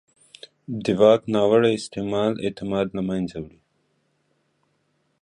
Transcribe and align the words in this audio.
د 0.83 0.85
واک 0.99 1.21
ناوړه 1.33 1.69
استعمال 1.79 2.31
اعتماد 2.45 2.87
له 2.97 3.01
منځه 3.09 3.37
وړي 3.43 3.59